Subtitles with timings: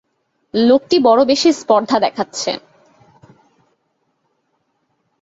[0.53, 2.51] লোকটি বড় বেশি স্পর্ধা দেখাচ্ছে।